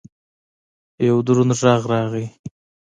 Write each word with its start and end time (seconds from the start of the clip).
یو 1.07 1.17
دروند 1.25 1.51
غږ 1.63 1.83
راغی! 1.91 2.25